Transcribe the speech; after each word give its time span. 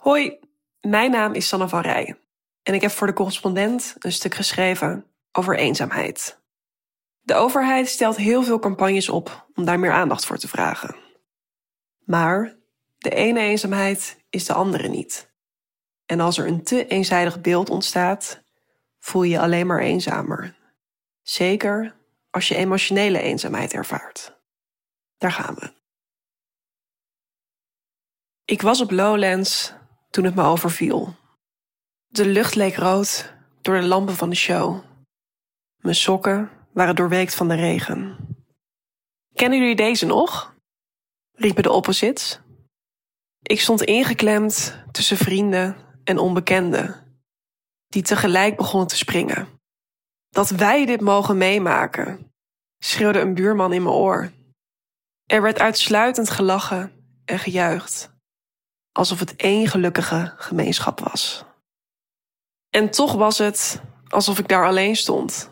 Hoi, 0.00 0.38
mijn 0.80 1.10
naam 1.10 1.34
is 1.34 1.48
Sanne 1.48 1.68
van 1.68 1.80
Rij 1.80 2.18
en 2.62 2.74
ik 2.74 2.80
heb 2.80 2.90
voor 2.90 3.06
de 3.06 3.12
correspondent 3.12 3.94
een 3.98 4.12
stuk 4.12 4.34
geschreven 4.34 5.06
over 5.32 5.56
eenzaamheid. 5.56 6.40
De 7.20 7.34
overheid 7.34 7.88
stelt 7.88 8.16
heel 8.16 8.42
veel 8.42 8.58
campagnes 8.58 9.08
op 9.08 9.46
om 9.54 9.64
daar 9.64 9.78
meer 9.78 9.92
aandacht 9.92 10.24
voor 10.24 10.38
te 10.38 10.48
vragen. 10.48 10.96
Maar 12.04 12.56
de 12.98 13.10
ene 13.10 13.40
eenzaamheid 13.40 14.24
is 14.30 14.44
de 14.44 14.52
andere 14.52 14.88
niet. 14.88 15.30
En 16.06 16.20
als 16.20 16.38
er 16.38 16.46
een 16.46 16.64
te 16.64 16.86
eenzijdig 16.86 17.40
beeld 17.40 17.70
ontstaat, 17.70 18.42
voel 18.98 19.22
je 19.22 19.30
je 19.30 19.40
alleen 19.40 19.66
maar 19.66 19.80
eenzamer. 19.80 20.54
Zeker 21.22 21.96
als 22.30 22.48
je 22.48 22.56
emotionele 22.56 23.20
eenzaamheid 23.20 23.72
ervaart. 23.72 24.38
Daar 25.18 25.32
gaan 25.32 25.54
we. 25.54 25.72
Ik 28.44 28.62
was 28.62 28.80
op 28.80 28.90
Lowlands 28.90 29.78
toen 30.10 30.24
het 30.24 30.34
me 30.34 30.42
overviel. 30.42 31.14
De 32.06 32.26
lucht 32.26 32.54
leek 32.54 32.76
rood 32.76 33.34
door 33.60 33.74
de 33.80 33.86
lampen 33.86 34.14
van 34.14 34.30
de 34.30 34.36
show. 34.36 34.84
Mijn 35.76 35.94
sokken 35.94 36.50
waren 36.72 36.96
doorweekt 36.96 37.34
van 37.34 37.48
de 37.48 37.54
regen. 37.54 38.16
Kennen 39.34 39.58
jullie 39.58 39.76
deze 39.76 40.06
nog? 40.06 40.54
riepen 41.32 41.62
de 41.62 41.70
opposites. 41.70 42.40
Ik 43.42 43.60
stond 43.60 43.82
ingeklemd 43.82 44.82
tussen 44.90 45.16
vrienden 45.16 45.76
en 46.04 46.18
onbekenden, 46.18 47.20
die 47.88 48.02
tegelijk 48.02 48.56
begonnen 48.56 48.88
te 48.88 48.96
springen. 48.96 49.48
Dat 50.28 50.50
wij 50.50 50.86
dit 50.86 51.00
mogen 51.00 51.38
meemaken, 51.38 52.32
schreeuwde 52.78 53.20
een 53.20 53.34
buurman 53.34 53.72
in 53.72 53.82
mijn 53.82 53.94
oor. 53.94 54.32
Er 55.26 55.42
werd 55.42 55.58
uitsluitend 55.58 56.30
gelachen 56.30 56.92
en 57.24 57.38
gejuicht 57.38 58.09
alsof 58.92 59.18
het 59.18 59.36
één 59.36 59.66
gelukkige 59.68 60.34
gemeenschap 60.36 61.00
was. 61.00 61.44
En 62.68 62.90
toch 62.90 63.14
was 63.14 63.38
het 63.38 63.82
alsof 64.08 64.38
ik 64.38 64.48
daar 64.48 64.66
alleen 64.66 64.96
stond, 64.96 65.50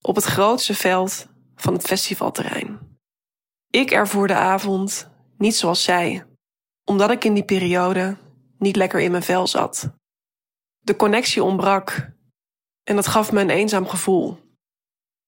op 0.00 0.14
het 0.14 0.24
grootste 0.24 0.74
veld 0.74 1.26
van 1.56 1.72
het 1.72 1.86
festivalterrein. 1.86 2.78
Ik 3.70 3.90
ervoer 3.90 4.26
de 4.26 4.34
avond 4.34 5.10
niet 5.36 5.56
zoals 5.56 5.82
zij, 5.82 6.26
omdat 6.84 7.10
ik 7.10 7.24
in 7.24 7.34
die 7.34 7.44
periode 7.44 8.16
niet 8.58 8.76
lekker 8.76 9.00
in 9.00 9.10
mijn 9.10 9.22
vel 9.22 9.46
zat. 9.46 9.90
De 10.78 10.96
connectie 10.96 11.42
ontbrak 11.42 12.10
en 12.84 12.96
dat 12.96 13.06
gaf 13.06 13.32
me 13.32 13.40
een 13.40 13.50
eenzaam 13.50 13.86
gevoel. 13.86 14.38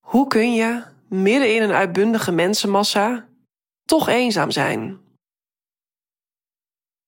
Hoe 0.06 0.26
kun 0.26 0.54
je, 0.54 0.84
midden 1.08 1.54
in 1.54 1.62
een 1.62 1.72
uitbundige 1.72 2.32
mensenmassa, 2.32 3.28
toch 3.84 4.08
eenzaam 4.08 4.50
zijn? 4.50 5.00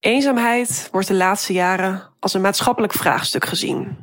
Eenzaamheid 0.02 0.88
wordt 0.92 1.08
de 1.08 1.14
laatste 1.14 1.52
jaren 1.52 2.10
als 2.20 2.34
een 2.34 2.40
maatschappelijk 2.40 2.92
vraagstuk 2.92 3.44
gezien. 3.44 3.96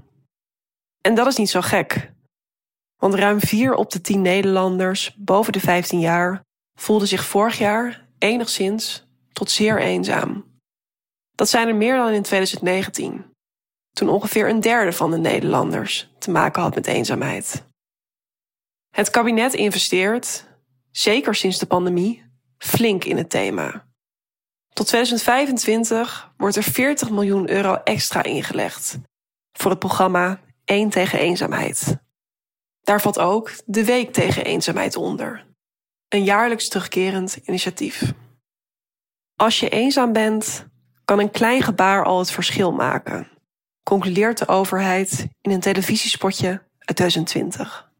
En 1.02 1.16
dat 1.16 1.28
is 1.28 1.36
niet 1.36 1.50
zo 1.50 1.62
gek. 1.62 2.12
Want 2.98 3.14
ruim 3.14 3.40
4 3.40 3.74
op 3.74 3.90
de 3.90 4.02
10 4.02 4.22
Nederlanders 4.22 5.16
boven 5.18 5.54
de 5.54 5.60
15 5.60 6.00
jaar 6.00 6.42
voelden 6.76 7.08
zich 7.08 7.26
vorig 7.26 7.58
jaar 7.58 8.08
enigszins 8.18 9.08
tot 9.34 9.52
zeer 9.52 9.80
eenzaam. 9.80 10.46
Dat 11.36 11.50
zijn 11.50 11.68
er 11.68 11.76
meer 11.76 11.96
dan 11.96 12.12
in 12.12 12.24
2019, 12.24 13.34
toen 13.92 14.10
ongeveer 14.10 14.50
een 14.50 14.62
derde 14.62 14.94
van 14.94 15.12
de 15.12 15.18
Nederlanders 15.18 16.12
te 16.20 16.32
maken 16.32 16.62
had 16.62 16.76
met 16.76 16.88
eenzaamheid. 16.88 17.64
Het 18.96 19.10
kabinet 19.10 19.54
investeert, 19.54 20.48
zeker 20.92 21.36
sinds 21.36 21.58
de 21.58 21.66
pandemie, 21.66 22.24
flink 22.58 23.04
in 23.04 23.18
het 23.18 23.30
thema. 23.30 23.88
Tot 24.74 24.88
2025 24.88 26.32
wordt 26.38 26.56
er 26.56 26.64
40 26.64 27.10
miljoen 27.10 27.50
euro 27.50 27.74
extra 27.84 28.24
ingelegd 28.24 29.00
voor 29.52 29.72
het 29.72 29.80
programma 29.80 30.40
1 30.66 30.90
tegen 30.90 31.20
eenzaamheid. 31.20 31.98
Daar 32.82 33.02
valt 33.02 33.20
ook 33.20 33.52
de 33.66 33.86
Week 33.86 34.14
tegen 34.14 34.46
eenzaamheid 34.46 34.96
onder. 34.96 35.46
Een 36.08 36.24
jaarlijks 36.24 36.68
terugkerend 36.68 37.36
initiatief. 37.36 38.14
Als 39.36 39.60
je 39.60 39.70
eenzaam 39.70 40.14
bent, 40.14 40.68
kan 41.06 41.20
een 41.20 41.32
klein 41.32 41.62
gebaar 41.62 42.06
al 42.06 42.20
het 42.20 42.32
verschil 42.32 42.72
maken, 42.72 43.28
concludeert 43.84 44.38
de 44.38 44.48
overheid 44.48 45.28
in 45.42 45.52
een 45.52 45.60
televisiespotje 45.60 46.50
uit 46.50 46.96
2020. 46.96 47.92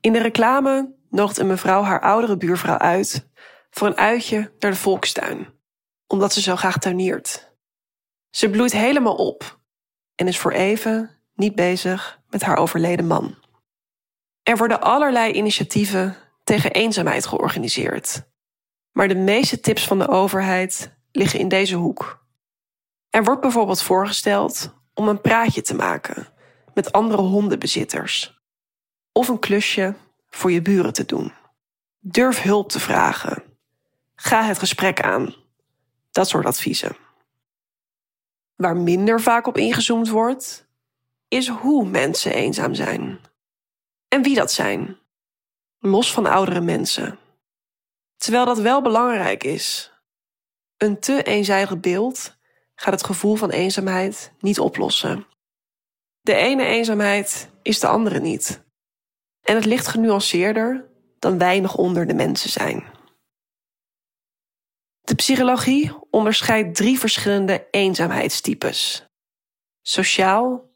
In 0.00 0.12
de 0.12 0.20
reclame 0.20 0.94
noogt 1.10 1.38
een 1.38 1.46
mevrouw 1.46 1.82
haar 1.82 2.00
oudere 2.00 2.36
buurvrouw 2.36 2.78
uit 2.78 3.28
voor 3.70 3.86
een 3.86 3.96
uitje 3.96 4.52
naar 4.58 4.70
de 4.70 4.76
volkstuin 4.76 5.55
omdat 6.06 6.32
ze 6.32 6.40
zo 6.40 6.56
graag 6.56 6.78
tuiniert. 6.78 7.54
Ze 8.30 8.50
bloeit 8.50 8.72
helemaal 8.72 9.14
op 9.14 9.58
en 10.14 10.28
is 10.28 10.38
voor 10.38 10.52
even 10.52 11.10
niet 11.34 11.54
bezig 11.54 12.20
met 12.28 12.42
haar 12.42 12.56
overleden 12.56 13.06
man. 13.06 13.34
Er 14.42 14.56
worden 14.56 14.80
allerlei 14.80 15.32
initiatieven 15.32 16.16
tegen 16.44 16.72
eenzaamheid 16.72 17.26
georganiseerd. 17.26 18.22
Maar 18.92 19.08
de 19.08 19.14
meeste 19.14 19.60
tips 19.60 19.86
van 19.86 19.98
de 19.98 20.08
overheid 20.08 20.96
liggen 21.12 21.38
in 21.38 21.48
deze 21.48 21.76
hoek. 21.76 22.26
Er 23.10 23.24
wordt 23.24 23.40
bijvoorbeeld 23.40 23.82
voorgesteld 23.82 24.74
om 24.94 25.08
een 25.08 25.20
praatje 25.20 25.62
te 25.62 25.74
maken 25.74 26.28
met 26.74 26.92
andere 26.92 27.22
hondenbezitters. 27.22 28.40
Of 29.12 29.28
een 29.28 29.38
klusje 29.38 29.94
voor 30.30 30.52
je 30.52 30.62
buren 30.62 30.92
te 30.92 31.04
doen. 31.04 31.32
Durf 31.98 32.42
hulp 32.42 32.68
te 32.68 32.80
vragen. 32.80 33.42
Ga 34.14 34.44
het 34.44 34.58
gesprek 34.58 35.00
aan. 35.00 35.34
Dat 36.16 36.28
soort 36.28 36.46
adviezen. 36.46 36.96
Waar 38.54 38.76
minder 38.76 39.20
vaak 39.20 39.46
op 39.46 39.56
ingezoomd 39.56 40.08
wordt, 40.08 40.66
is 41.28 41.48
hoe 41.48 41.88
mensen 41.88 42.32
eenzaam 42.32 42.74
zijn. 42.74 43.20
En 44.08 44.22
wie 44.22 44.34
dat 44.34 44.52
zijn. 44.52 44.98
Los 45.78 46.12
van 46.12 46.26
oudere 46.26 46.60
mensen. 46.60 47.18
Terwijl 48.16 48.44
dat 48.44 48.58
wel 48.58 48.82
belangrijk 48.82 49.44
is. 49.44 49.92
Een 50.76 51.00
te 51.00 51.22
eenzijdig 51.22 51.80
beeld 51.80 52.36
gaat 52.74 52.92
het 52.92 53.04
gevoel 53.04 53.34
van 53.34 53.50
eenzaamheid 53.50 54.32
niet 54.40 54.60
oplossen. 54.60 55.26
De 56.20 56.34
ene 56.34 56.64
eenzaamheid 56.64 57.50
is 57.62 57.80
de 57.80 57.86
andere 57.86 58.20
niet. 58.20 58.64
En 59.42 59.54
het 59.54 59.64
ligt 59.64 59.86
genuanceerder 59.86 60.90
dan 61.18 61.38
weinig 61.38 61.74
onder 61.74 62.06
de 62.06 62.14
mensen 62.14 62.50
zijn. 62.50 62.95
De 65.06 65.14
psychologie 65.14 65.92
onderscheidt 66.10 66.76
drie 66.76 66.98
verschillende 66.98 67.66
eenzaamheidstypes: 67.70 69.06
sociaal, 69.82 70.70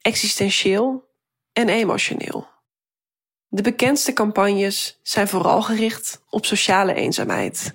existentieel 0.00 1.08
en 1.52 1.68
emotioneel. 1.68 2.48
De 3.48 3.62
bekendste 3.62 4.12
campagnes 4.12 4.98
zijn 5.02 5.28
vooral 5.28 5.62
gericht 5.62 6.22
op 6.30 6.44
sociale 6.46 6.94
eenzaamheid, 6.94 7.74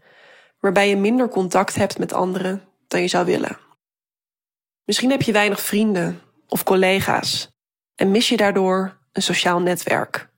waarbij 0.60 0.90
je 0.90 0.96
minder 0.96 1.30
contact 1.30 1.76
hebt 1.76 1.98
met 1.98 2.14
anderen 2.14 2.64
dan 2.88 3.02
je 3.02 3.08
zou 3.08 3.26
willen. 3.26 3.58
Misschien 4.84 5.12
heb 5.12 5.22
je 5.22 5.32
weinig 5.32 5.62
vrienden 5.62 6.22
of 6.48 6.64
collega's 6.64 7.52
en 7.96 8.12
mis 8.12 8.30
je 8.30 8.38
daardoor 8.38 9.00
een 9.12 9.22
sociaal 9.22 9.60
netwerk. 9.60 10.30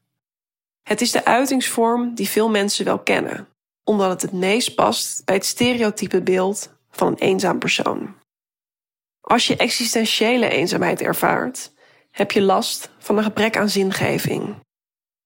Het 0.83 1.01
is 1.01 1.11
de 1.11 1.25
uitingsvorm 1.25 2.15
die 2.15 2.29
veel 2.29 2.49
mensen 2.49 2.85
wel 2.85 2.99
kennen 2.99 3.53
omdat 3.85 4.09
het 4.09 4.21
het 4.21 4.31
meest 4.31 4.75
past 4.75 5.25
bij 5.25 5.35
het 5.35 5.45
stereotype 5.45 6.21
beeld 6.21 6.73
van 6.91 7.07
een 7.07 7.17
eenzaam 7.17 7.59
persoon. 7.59 8.15
Als 9.21 9.47
je 9.47 9.55
existentiële 9.55 10.49
eenzaamheid 10.49 11.01
ervaart, 11.01 11.73
heb 12.11 12.31
je 12.31 12.41
last 12.41 12.89
van 12.97 13.17
een 13.17 13.23
gebrek 13.23 13.57
aan 13.57 13.69
zingeving. 13.69 14.55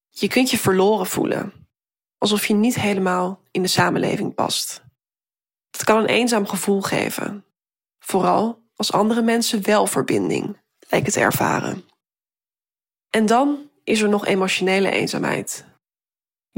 Je 0.10 0.28
kunt 0.28 0.52
je 0.52 0.58
verloren 0.58 1.06
voelen, 1.06 1.68
alsof 2.18 2.46
je 2.46 2.54
niet 2.54 2.76
helemaal 2.76 3.42
in 3.52 3.62
de 3.62 3.68
samenleving 3.68 4.34
past. 4.34 4.84
Het 5.72 5.84
kan 5.84 5.98
een 5.98 6.06
eenzaam 6.06 6.48
gevoel 6.48 6.82
geven, 6.82 7.46
vooral 8.00 8.64
als 8.76 8.92
andere 8.92 9.22
mensen 9.22 9.64
wel 9.64 9.88
verbinding 9.88 10.58
lijken 10.90 11.12
te 11.12 11.20
ervaren. 11.20 11.84
En 13.10 13.26
dan 13.26 13.70
is 13.84 14.02
er 14.02 14.10
nog 14.10 14.26
emotionele 14.26 14.90
eenzaamheid, 14.90 15.66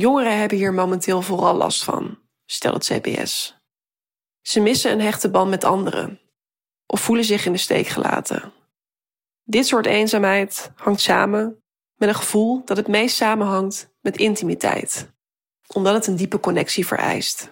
Jongeren 0.01 0.39
hebben 0.39 0.57
hier 0.57 0.73
momenteel 0.73 1.21
vooral 1.21 1.55
last 1.55 1.83
van, 1.83 2.19
stelt 2.45 2.87
het 2.87 3.01
CBS. 3.01 3.59
Ze 4.41 4.59
missen 4.59 4.91
een 4.91 5.01
hechte 5.01 5.29
band 5.29 5.49
met 5.49 5.63
anderen 5.63 6.19
of 6.85 7.01
voelen 7.01 7.25
zich 7.25 7.45
in 7.45 7.51
de 7.51 7.57
steek 7.57 7.87
gelaten. 7.87 8.53
Dit 9.43 9.67
soort 9.67 9.85
eenzaamheid 9.85 10.71
hangt 10.75 11.01
samen 11.01 11.63
met 11.95 12.09
een 12.09 12.15
gevoel 12.15 12.65
dat 12.65 12.77
het 12.77 12.87
meest 12.87 13.15
samenhangt 13.15 13.93
met 13.99 14.17
intimiteit, 14.17 15.11
omdat 15.73 15.93
het 15.93 16.07
een 16.07 16.15
diepe 16.15 16.39
connectie 16.39 16.87
vereist. 16.87 17.51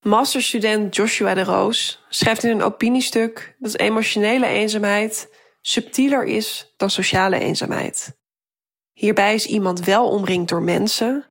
Masterstudent 0.00 0.96
Joshua 0.96 1.34
de 1.34 1.44
Roos 1.44 2.04
schrijft 2.08 2.44
in 2.44 2.50
een 2.50 2.62
opiniestuk 2.62 3.56
dat 3.58 3.78
emotionele 3.78 4.46
eenzaamheid 4.46 5.34
subtieler 5.60 6.24
is 6.24 6.74
dan 6.76 6.90
sociale 6.90 7.38
eenzaamheid. 7.38 8.16
Hierbij 8.92 9.34
is 9.34 9.46
iemand 9.46 9.84
wel 9.84 10.08
omringd 10.08 10.48
door 10.48 10.62
mensen, 10.62 11.27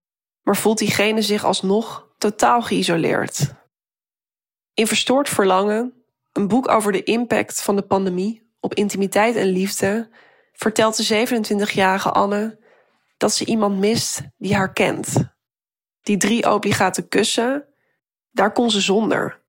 maar 0.48 0.58
voelt 0.58 0.78
diegene 0.78 1.22
zich 1.22 1.46
alsnog 1.46 2.08
totaal 2.18 2.62
geïsoleerd. 2.62 3.54
In 4.74 4.88
verstoord 4.88 5.30
verlangen 5.30 6.04
een 6.32 6.48
boek 6.48 6.68
over 6.68 6.92
de 6.92 7.04
impact 7.04 7.62
van 7.62 7.76
de 7.76 7.82
pandemie 7.82 8.52
op 8.60 8.74
intimiteit 8.74 9.36
en 9.36 9.46
liefde, 9.46 10.10
vertelt 10.54 11.08
de 11.08 11.28
27-jarige 11.28 12.12
Anne 12.12 12.60
dat 13.18 13.34
ze 13.34 13.46
iemand 13.46 13.80
mist 13.80 14.22
die 14.38 14.56
haar 14.56 14.74
kent. 14.74 15.34
Die 16.02 16.18
drie 16.18 16.54
obligate 16.54 17.08
kussen, 17.08 17.68
daar 18.32 18.52
kon 18.52 18.72
ze 18.72 18.82
zonder. 18.82 19.44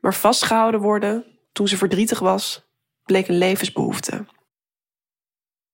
Maar 0.00 0.14
vastgehouden 0.14 0.80
worden 0.80 1.38
toen 1.52 1.68
ze 1.68 1.76
verdrietig 1.76 2.18
was, 2.18 2.68
bleek 3.04 3.28
een 3.28 3.38
levensbehoefte. 3.38 4.26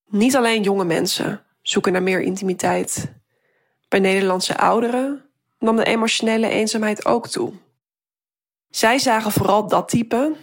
Niet 0.04 0.36
alleen 0.36 0.62
jonge 0.62 0.84
mensen 0.84 1.44
zoeken 1.62 1.92
naar 1.92 2.02
meer 2.02 2.20
intimiteit. 2.20 3.16
Bij 3.88 4.00
Nederlandse 4.00 4.58
ouderen 4.58 5.30
nam 5.58 5.76
de 5.76 5.84
emotionele 5.84 6.48
eenzaamheid 6.48 7.06
ook 7.06 7.28
toe. 7.28 7.52
Zij 8.68 8.98
zagen 8.98 9.32
vooral 9.32 9.68
dat 9.68 9.88
type, 9.88 10.36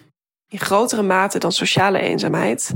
in 0.48 0.60
grotere 0.60 1.02
mate 1.02 1.40
dan 1.40 1.52
sociale 1.52 2.00
eenzaamheid, 2.00 2.74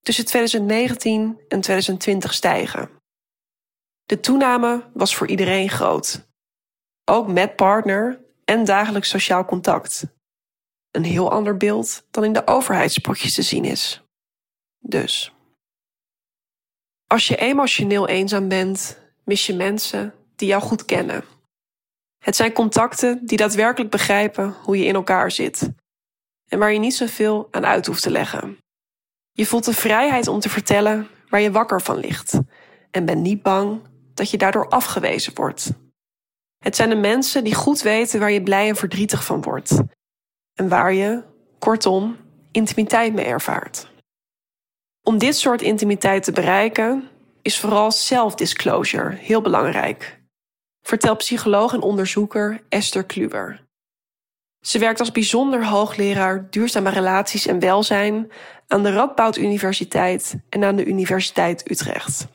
tussen 0.00 0.24
2019 0.24 1.40
en 1.48 1.60
2020 1.60 2.34
stijgen. 2.34 2.90
De 4.04 4.20
toename 4.20 4.90
was 4.94 5.16
voor 5.16 5.26
iedereen 5.26 5.68
groot. 5.68 6.28
Ook 7.04 7.28
met 7.28 7.56
partner 7.56 8.20
en 8.44 8.64
dagelijks 8.64 9.08
sociaal 9.08 9.44
contact. 9.44 10.04
Een 10.90 11.04
heel 11.04 11.30
ander 11.30 11.56
beeld 11.56 12.06
dan 12.10 12.24
in 12.24 12.32
de 12.32 12.46
overheidspotjes 12.46 13.34
te 13.34 13.42
zien 13.42 13.64
is. 13.64 14.02
Dus. 14.78 15.32
Als 17.06 17.28
je 17.28 17.36
emotioneel 17.36 18.08
eenzaam 18.08 18.48
bent, 18.48 19.01
mis 19.24 19.46
je 19.46 19.54
mensen 19.54 20.14
die 20.36 20.48
jou 20.48 20.62
goed 20.62 20.84
kennen. 20.84 21.24
Het 22.24 22.36
zijn 22.36 22.52
contacten 22.52 23.26
die 23.26 23.36
daadwerkelijk 23.36 23.90
begrijpen 23.90 24.54
hoe 24.62 24.78
je 24.78 24.84
in 24.84 24.94
elkaar 24.94 25.30
zit 25.30 25.70
en 26.48 26.58
waar 26.58 26.72
je 26.72 26.78
niet 26.78 26.94
zoveel 26.94 27.48
aan 27.50 27.66
uit 27.66 27.86
hoeft 27.86 28.02
te 28.02 28.10
leggen. 28.10 28.58
Je 29.32 29.46
voelt 29.46 29.64
de 29.64 29.74
vrijheid 29.74 30.28
om 30.28 30.40
te 30.40 30.48
vertellen 30.48 31.08
waar 31.28 31.40
je 31.40 31.50
wakker 31.50 31.80
van 31.80 31.96
ligt 31.96 32.38
en 32.90 33.04
bent 33.04 33.22
niet 33.22 33.42
bang 33.42 33.80
dat 34.14 34.30
je 34.30 34.38
daardoor 34.38 34.68
afgewezen 34.68 35.34
wordt. 35.34 35.70
Het 36.58 36.76
zijn 36.76 36.88
de 36.88 36.96
mensen 36.96 37.44
die 37.44 37.54
goed 37.54 37.82
weten 37.82 38.20
waar 38.20 38.30
je 38.30 38.42
blij 38.42 38.68
en 38.68 38.76
verdrietig 38.76 39.24
van 39.24 39.42
wordt 39.42 39.78
en 40.54 40.68
waar 40.68 40.92
je, 40.92 41.22
kortom, 41.58 42.16
intimiteit 42.50 43.14
mee 43.14 43.24
ervaart. 43.24 43.90
Om 45.02 45.18
dit 45.18 45.36
soort 45.36 45.62
intimiteit 45.62 46.22
te 46.22 46.32
bereiken 46.32 47.08
is 47.42 47.58
vooral 47.58 47.90
self-disclosure 47.90 49.14
heel 49.14 49.40
belangrijk, 49.40 50.20
vertelt 50.82 51.18
psycholoog 51.18 51.72
en 51.72 51.82
onderzoeker 51.82 52.62
Esther 52.68 53.04
Kluwer. 53.04 53.64
Ze 54.60 54.78
werkt 54.78 55.00
als 55.00 55.12
bijzonder 55.12 55.66
hoogleraar 55.66 56.50
duurzame 56.50 56.90
relaties 56.90 57.46
en 57.46 57.58
welzijn 57.58 58.32
aan 58.66 58.82
de 58.82 58.92
Radboud 58.92 59.36
Universiteit 59.36 60.36
en 60.48 60.64
aan 60.64 60.76
de 60.76 60.84
Universiteit 60.84 61.70
Utrecht. 61.70 62.26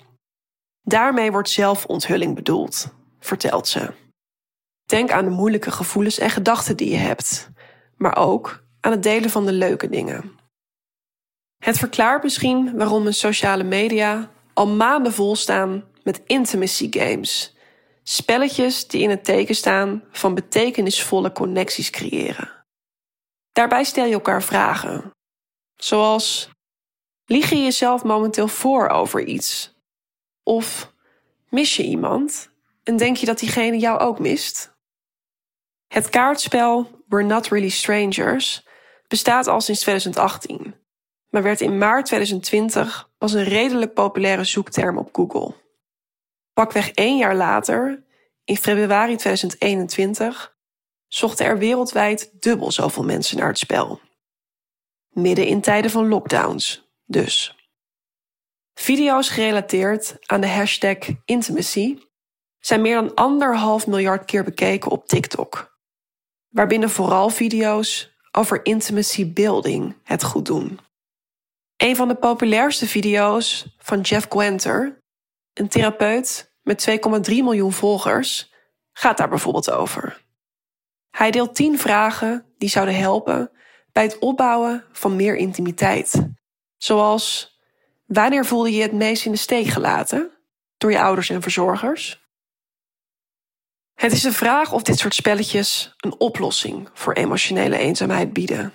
Daarmee 0.81 1.31
wordt 1.31 1.50
zelfonthulling 1.50 2.36
bedoeld, 2.36 2.94
vertelt 3.19 3.68
ze. 3.68 3.94
Denk 4.86 5.12
aan 5.12 5.25
de 5.25 5.31
moeilijke 5.31 5.71
gevoelens 5.71 6.19
en 6.19 6.30
gedachten 6.30 6.77
die 6.77 6.89
je 6.89 6.98
hebt, 6.98 7.50
maar 7.98 8.18
ook 8.18 8.63
aan 8.81 8.92
het 8.92 9.04
delen 9.04 9.30
van 9.30 9.45
de 9.45 9.51
leuke 9.51 9.89
dingen. 9.89 10.31
Het 11.63 11.77
verklaart 11.77 12.24
misschien 12.24 12.77
waarom 12.77 13.06
een 13.06 13.13
sociale 13.13 13.63
media 13.63 14.31
al 14.57 14.68
maanden 14.68 15.13
vol 15.13 15.36
staan 15.36 15.86
met 16.04 16.21
intimacy 16.25 16.88
games. 16.92 17.56
Spelletjes 18.04 18.88
die 18.88 19.01
in 19.01 19.09
het 19.09 19.24
teken 19.24 19.56
staan 19.56 20.04
van 20.12 20.33
betekenisvolle 20.33 21.31
connecties 21.31 21.89
creëren. 21.89 22.65
Daarbij 23.51 23.83
stel 23.83 24.06
je 24.06 24.13
elkaar 24.13 24.44
vragen. 24.44 25.12
Zoals: 25.75 26.50
lieg 27.25 27.50
je 27.50 27.63
jezelf 27.63 28.04
momenteel 28.04 28.48
voor 28.48 28.89
over 28.89 29.24
iets? 29.24 29.75
Of 30.44 30.94
mis 31.50 31.75
je 31.75 31.83
iemand 31.83 32.50
en 32.83 32.98
denk 32.98 33.18
je 33.18 33.25
dat 33.25 33.39
diegene 33.39 33.77
jou 33.77 34.00
ook 34.00 34.19
mist? 34.19 34.75
Het 35.88 36.09
kaartspel 36.09 37.04
We're 37.07 37.25
Not 37.25 37.48
Really 37.48 37.69
Strangers 37.69 38.68
bestaat 39.07 39.48
al 39.48 39.62
sinds 39.62 39.81
2018, 39.81 40.75
maar 41.30 41.44
werd 41.44 41.62
in 41.62 41.77
maart 41.77 42.06
2020 42.06 43.06
als 43.18 43.34
een 43.34 43.44
redelijk 43.44 43.94
populaire 43.94 44.44
zoekterm 44.44 44.98
op 44.98 45.10
Google. 45.16 45.54
Pakweg 46.54 46.92
één 46.92 47.18
jaar 47.18 47.36
later, 47.36 48.04
in 48.44 48.58
februari 48.58 49.16
2021, 49.16 50.56
zochten 51.08 51.46
er 51.46 51.58
wereldwijd 51.58 52.42
dubbel 52.42 52.72
zoveel 52.72 53.04
mensen 53.04 53.38
naar 53.38 53.48
het 53.48 53.58
spel. 53.58 54.00
Midden 55.10 55.46
in 55.46 55.62
tijden 55.62 55.92
van 55.92 56.08
lockdowns, 56.08 56.90
dus. 57.06 57.56
Video's 58.74 59.30
gerelateerd 59.30 60.18
aan 60.25 60.42
de 60.42 60.48
hashtag 60.48 60.98
intimacy 61.25 61.98
zijn 62.60 62.81
meer 62.81 62.96
dan 62.96 63.14
anderhalf 63.14 63.88
miljard 63.88 64.25
keer 64.25 64.44
bekeken 64.44 64.92
op 64.92 65.08
TikTok, 65.08 65.78
waarbinnen 66.48 66.90
vooral 66.90 67.30
video's 67.30 68.16
over 68.31 68.66
intimacy 68.66 69.34
building 69.34 69.96
het 70.04 70.24
goed 70.24 70.46
doen. 70.46 70.80
Een 71.78 71.96
van 71.96 72.08
de 72.08 72.16
populairste 72.16 72.88
video's 72.88 73.76
van 73.78 74.02
Jeff 74.02 74.26
Gwenter, 74.30 75.04
een 75.54 75.68
therapeut 75.68 76.56
met 76.62 76.90
2,3 76.90 76.98
miljoen 77.28 77.74
volgers, 77.74 78.54
gaat 78.94 79.18
daar 79.18 79.30
bijvoorbeeld 79.30 79.72
over. 79.72 80.26
Hij 81.10 81.32
deelt 81.32 81.56
10 81.56 81.80
vragen 81.80 82.46
die 82.58 82.70
zouden 82.70 82.96
helpen 82.96 83.52
bij 83.92 84.04
het 84.04 84.20
opbouwen 84.20 84.86
van 84.92 85.16
meer 85.16 85.36
intimiteit. 85.36 86.28
Zoals: 86.78 87.58
wanneer 88.06 88.46
voelde 88.46 88.74
je 88.74 88.82
het 88.82 88.94
meest 88.94 89.26
in 89.26 89.32
de 89.32 89.38
steek 89.38 89.68
gelaten? 89.68 90.32
Door 90.78 90.92
je 90.92 91.02
ouders 91.02 91.30
en 91.30 91.42
verzorgers? 91.42 92.26
Het 93.94 94.12
is 94.12 94.22
de 94.22 94.32
vraag 94.32 94.72
of 94.72 94.82
dit 94.82 94.98
soort 94.98 95.16
spelletjes 95.16 95.94
een 95.98 96.20
oplossing 96.20 96.90
voor 96.94 97.14
emotionele 97.14 97.78
eenzaamheid 97.78 98.34
bieden. 98.34 98.74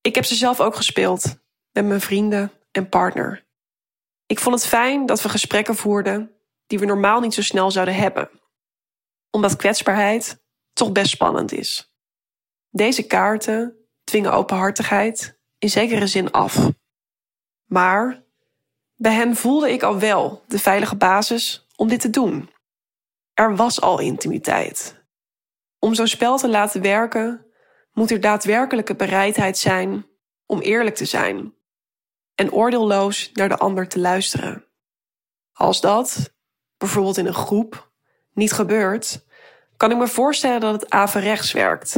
Ik 0.00 0.14
heb 0.14 0.24
ze 0.24 0.34
zelf 0.34 0.60
ook 0.60 0.76
gespeeld 0.76 1.42
met 1.74 1.84
mijn 1.84 2.00
vrienden 2.00 2.52
en 2.70 2.88
partner. 2.88 3.46
Ik 4.26 4.38
vond 4.38 4.54
het 4.54 4.66
fijn 4.66 5.06
dat 5.06 5.22
we 5.22 5.28
gesprekken 5.28 5.76
voerden 5.76 6.34
die 6.66 6.78
we 6.78 6.86
normaal 6.86 7.20
niet 7.20 7.34
zo 7.34 7.42
snel 7.42 7.70
zouden 7.70 7.94
hebben, 7.94 8.30
omdat 9.30 9.56
kwetsbaarheid 9.56 10.42
toch 10.72 10.92
best 10.92 11.10
spannend 11.10 11.52
is. 11.52 11.94
Deze 12.70 13.06
kaarten 13.06 13.76
dwingen 14.04 14.32
openhartigheid 14.32 15.38
in 15.58 15.70
zekere 15.70 16.06
zin 16.06 16.30
af. 16.30 16.70
Maar 17.64 18.24
bij 18.94 19.12
hen 19.12 19.36
voelde 19.36 19.70
ik 19.70 19.82
al 19.82 19.98
wel 19.98 20.44
de 20.46 20.58
veilige 20.58 20.96
basis 20.96 21.66
om 21.76 21.88
dit 21.88 22.00
te 22.00 22.10
doen. 22.10 22.50
Er 23.32 23.56
was 23.56 23.80
al 23.80 24.00
intimiteit. 24.00 25.04
Om 25.78 25.94
zo'n 25.94 26.06
spel 26.06 26.38
te 26.38 26.48
laten 26.48 26.82
werken, 26.82 27.46
moet 27.92 28.10
er 28.10 28.20
daadwerkelijke 28.20 28.94
bereidheid 28.94 29.58
zijn 29.58 30.06
om 30.46 30.60
eerlijk 30.60 30.96
te 30.96 31.04
zijn 31.04 31.54
en 32.34 32.52
oordeelloos 32.52 33.30
naar 33.32 33.48
de 33.48 33.56
ander 33.56 33.88
te 33.88 33.98
luisteren. 33.98 34.64
Als 35.52 35.80
dat, 35.80 36.34
bijvoorbeeld 36.76 37.16
in 37.16 37.26
een 37.26 37.34
groep, 37.34 37.92
niet 38.32 38.52
gebeurt, 38.52 39.24
kan 39.76 39.90
ik 39.90 39.96
me 39.96 40.08
voorstellen 40.08 40.60
dat 40.60 40.80
het 40.80 40.90
averechts 40.90 41.52
werkt. 41.52 41.96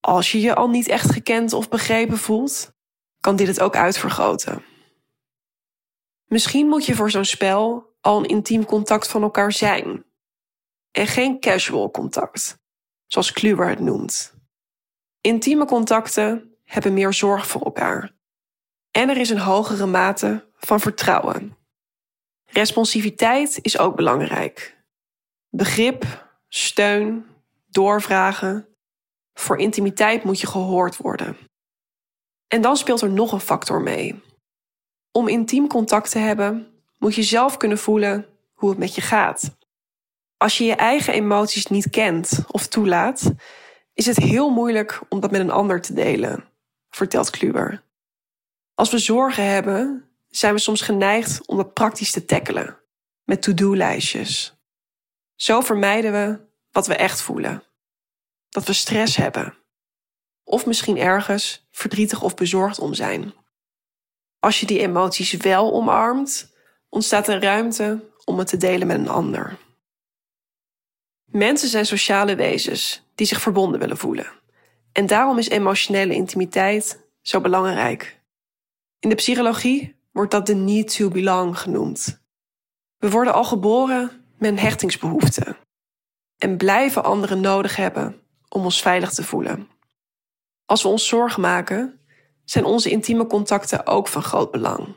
Als 0.00 0.32
je 0.32 0.40
je 0.40 0.54
al 0.54 0.68
niet 0.68 0.88
echt 0.88 1.10
gekend 1.10 1.52
of 1.52 1.68
begrepen 1.68 2.18
voelt, 2.18 2.72
kan 3.20 3.36
dit 3.36 3.46
het 3.46 3.60
ook 3.60 3.76
uitvergroten. 3.76 4.64
Misschien 6.24 6.66
moet 6.66 6.86
je 6.86 6.94
voor 6.94 7.10
zo'n 7.10 7.24
spel 7.24 7.92
al 8.00 8.18
een 8.18 8.28
intiem 8.28 8.64
contact 8.64 9.08
van 9.08 9.22
elkaar 9.22 9.52
zijn. 9.52 10.04
En 10.90 11.06
geen 11.06 11.40
casual 11.40 11.90
contact, 11.90 12.58
zoals 13.06 13.32
Kluwer 13.32 13.68
het 13.68 13.80
noemt. 13.80 14.34
Intieme 15.20 15.64
contacten 15.64 16.58
hebben 16.64 16.92
meer 16.92 17.12
zorg 17.12 17.46
voor 17.46 17.60
elkaar 17.60 18.14
en 18.96 19.08
er 19.08 19.16
is 19.16 19.30
een 19.30 19.38
hogere 19.38 19.86
mate 19.86 20.44
van 20.56 20.80
vertrouwen. 20.80 21.56
Responsiviteit 22.44 23.58
is 23.62 23.78
ook 23.78 23.96
belangrijk. 23.96 24.84
Begrip, 25.50 26.26
steun, 26.48 27.26
doorvragen. 27.66 28.68
Voor 29.32 29.58
intimiteit 29.58 30.24
moet 30.24 30.40
je 30.40 30.46
gehoord 30.46 30.96
worden. 30.96 31.36
En 32.48 32.60
dan 32.60 32.76
speelt 32.76 33.00
er 33.00 33.10
nog 33.10 33.32
een 33.32 33.40
factor 33.40 33.80
mee. 33.80 34.22
Om 35.12 35.28
intiem 35.28 35.68
contact 35.68 36.10
te 36.10 36.18
hebben, 36.18 36.66
moet 36.98 37.14
je 37.14 37.22
zelf 37.22 37.56
kunnen 37.56 37.78
voelen 37.78 38.26
hoe 38.52 38.68
het 38.70 38.78
met 38.78 38.94
je 38.94 39.00
gaat. 39.00 39.56
Als 40.36 40.58
je 40.58 40.64
je 40.64 40.74
eigen 40.74 41.14
emoties 41.14 41.66
niet 41.66 41.90
kent 41.90 42.44
of 42.50 42.66
toelaat, 42.66 43.32
is 43.94 44.06
het 44.06 44.16
heel 44.16 44.50
moeilijk 44.50 45.00
om 45.08 45.20
dat 45.20 45.30
met 45.30 45.40
een 45.40 45.50
ander 45.50 45.80
te 45.80 45.94
delen, 45.94 46.44
vertelt 46.90 47.30
Kluwer. 47.30 47.83
Als 48.74 48.90
we 48.90 48.98
zorgen 48.98 49.44
hebben, 49.44 50.08
zijn 50.28 50.54
we 50.54 50.60
soms 50.60 50.80
geneigd 50.80 51.46
om 51.46 51.56
dat 51.56 51.74
praktisch 51.74 52.10
te 52.10 52.24
tackelen, 52.24 52.78
met 53.24 53.42
to-do-lijstjes. 53.42 54.56
Zo 55.34 55.60
vermijden 55.60 56.12
we 56.12 56.40
wat 56.70 56.86
we 56.86 56.94
echt 56.94 57.20
voelen. 57.22 57.62
Dat 58.48 58.64
we 58.64 58.72
stress 58.72 59.16
hebben. 59.16 59.54
of 60.44 60.66
misschien 60.66 60.98
ergens 60.98 61.68
verdrietig 61.70 62.22
of 62.22 62.34
bezorgd 62.34 62.78
om 62.78 62.94
zijn. 62.94 63.34
Als 64.38 64.60
je 64.60 64.66
die 64.66 64.78
emoties 64.80 65.32
wel 65.32 65.72
omarmt, 65.72 66.54
ontstaat 66.88 67.28
er 67.28 67.42
ruimte 67.42 68.10
om 68.24 68.38
het 68.38 68.48
te 68.48 68.56
delen 68.56 68.86
met 68.86 68.98
een 68.98 69.08
ander. 69.08 69.58
Mensen 71.24 71.68
zijn 71.68 71.86
sociale 71.86 72.36
wezens 72.36 73.02
die 73.14 73.26
zich 73.26 73.40
verbonden 73.40 73.80
willen 73.80 73.96
voelen. 73.96 74.32
En 74.92 75.06
daarom 75.06 75.38
is 75.38 75.48
emotionele 75.48 76.14
intimiteit 76.14 77.06
zo 77.22 77.40
belangrijk. 77.40 78.22
In 79.04 79.10
de 79.10 79.16
psychologie 79.16 79.96
wordt 80.12 80.30
dat 80.30 80.46
de 80.46 80.54
need 80.54 80.96
to 80.96 81.08
belong 81.08 81.58
genoemd. 81.58 82.22
We 82.98 83.10
worden 83.10 83.34
al 83.34 83.44
geboren 83.44 84.24
met 84.38 84.50
een 84.50 84.58
hechtingsbehoefte 84.58 85.56
en 86.38 86.56
blijven 86.56 87.04
anderen 87.04 87.40
nodig 87.40 87.76
hebben 87.76 88.20
om 88.48 88.64
ons 88.64 88.82
veilig 88.82 89.12
te 89.12 89.24
voelen. 89.24 89.68
Als 90.64 90.82
we 90.82 90.88
ons 90.88 91.08
zorgen 91.08 91.40
maken, 91.40 92.00
zijn 92.44 92.64
onze 92.64 92.90
intieme 92.90 93.26
contacten 93.26 93.86
ook 93.86 94.08
van 94.08 94.22
groot 94.22 94.50
belang. 94.50 94.96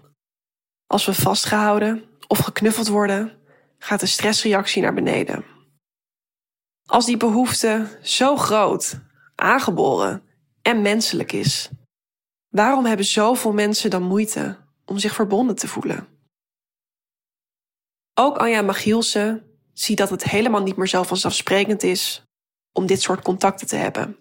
Als 0.86 1.06
we 1.06 1.14
vastgehouden 1.14 2.04
of 2.28 2.40
geknuffeld 2.40 2.88
worden, 2.88 3.38
gaat 3.78 4.00
de 4.00 4.06
stressreactie 4.06 4.82
naar 4.82 4.94
beneden. 4.94 5.46
Als 6.86 7.06
die 7.06 7.18
behoefte 7.18 8.00
zo 8.02 8.38
groot, 8.38 9.00
aangeboren 9.36 10.24
en 10.62 10.82
menselijk 10.82 11.32
is, 11.32 11.70
waarom 12.50 12.86
hebben 12.86 13.06
zoveel 13.06 13.54
mensen 13.54 13.90
dan 13.90 14.04
moeite 14.04 14.58
om 14.86 14.98
zich 14.98 15.14
verbonden 15.14 15.56
te 15.56 15.68
voelen? 15.68 16.08
Ook 18.14 18.38
Anja 18.38 18.62
Magielsen 18.62 19.46
ziet 19.74 19.98
dat 19.98 20.10
het 20.10 20.24
helemaal 20.24 20.62
niet 20.62 20.78
meer 20.78 20.88
zo 20.88 21.04
vanzelfsprekend 21.04 21.84
is 21.84 22.24
om 22.74 22.86
dit 22.86 23.02
soort 23.02 23.22
contacten 23.22 23.68
te 23.68 23.76
hebben. 23.76 24.18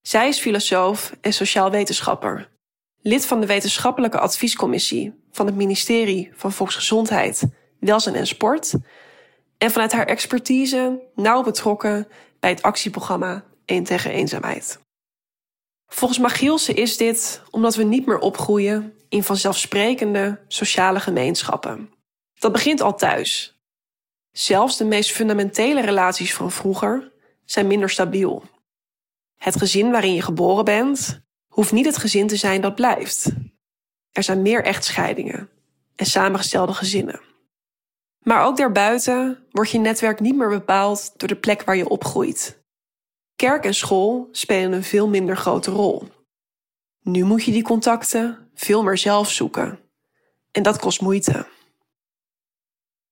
Zij 0.00 0.28
is 0.28 0.40
filosoof 0.40 1.16
en 1.20 1.32
sociaal 1.32 1.70
wetenschapper, 1.70 2.50
lid 3.02 3.26
van 3.26 3.40
de 3.40 3.46
wetenschappelijke 3.46 4.18
adviescommissie 4.18 5.14
van 5.30 5.46
het 5.46 5.54
ministerie 5.54 6.30
van 6.34 6.52
Volksgezondheid, 6.52 7.44
Welzijn 7.80 8.14
en 8.14 8.26
Sport 8.26 8.74
en 9.58 9.70
vanuit 9.70 9.92
haar 9.92 10.06
expertise 10.06 11.00
nauw 11.14 11.42
betrokken 11.42 12.08
bij 12.40 12.50
het 12.50 12.62
actieprogramma 12.62 13.44
1 13.64 13.84
tegen 13.84 14.10
eenzaamheid. 14.10 14.83
Volgens 15.94 16.18
Magielsen 16.18 16.76
is 16.76 16.96
dit 16.96 17.42
omdat 17.50 17.74
we 17.74 17.82
niet 17.82 18.06
meer 18.06 18.18
opgroeien 18.18 18.94
in 19.08 19.22
vanzelfsprekende 19.22 20.40
sociale 20.48 21.00
gemeenschappen. 21.00 21.90
Dat 22.38 22.52
begint 22.52 22.80
al 22.80 22.94
thuis. 22.94 23.58
Zelfs 24.32 24.76
de 24.76 24.84
meest 24.84 25.12
fundamentele 25.12 25.80
relaties 25.80 26.34
van 26.34 26.50
vroeger 26.50 27.12
zijn 27.44 27.66
minder 27.66 27.90
stabiel. 27.90 28.42
Het 29.36 29.56
gezin 29.56 29.90
waarin 29.90 30.14
je 30.14 30.22
geboren 30.22 30.64
bent, 30.64 31.20
hoeft 31.46 31.72
niet 31.72 31.86
het 31.86 31.98
gezin 31.98 32.26
te 32.26 32.36
zijn 32.36 32.60
dat 32.60 32.74
blijft. 32.74 33.32
Er 34.12 34.22
zijn 34.22 34.42
meer 34.42 34.64
echtscheidingen 34.64 35.48
en 35.96 36.06
samengestelde 36.06 36.74
gezinnen. 36.74 37.20
Maar 38.18 38.44
ook 38.44 38.56
daarbuiten 38.56 39.46
wordt 39.50 39.70
je 39.70 39.78
netwerk 39.78 40.20
niet 40.20 40.36
meer 40.36 40.48
bepaald 40.48 41.12
door 41.16 41.28
de 41.28 41.36
plek 41.36 41.62
waar 41.62 41.76
je 41.76 41.88
opgroeit. 41.88 42.63
Kerk 43.36 43.64
en 43.64 43.74
school 43.74 44.28
spelen 44.32 44.72
een 44.72 44.84
veel 44.84 45.08
minder 45.08 45.36
grote 45.36 45.70
rol. 45.70 46.08
Nu 47.00 47.24
moet 47.24 47.44
je 47.44 47.52
die 47.52 47.62
contacten 47.62 48.50
veel 48.54 48.82
meer 48.82 48.98
zelf 48.98 49.30
zoeken. 49.30 49.80
En 50.50 50.62
dat 50.62 50.78
kost 50.78 51.00
moeite. 51.00 51.46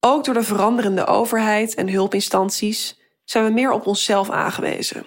Ook 0.01 0.25
door 0.25 0.35
de 0.35 0.43
veranderende 0.43 1.07
overheid 1.07 1.75
en 1.75 1.89
hulpinstanties 1.89 3.01
zijn 3.25 3.45
we 3.45 3.51
meer 3.51 3.71
op 3.71 3.87
onszelf 3.87 4.31
aangewezen. 4.31 5.07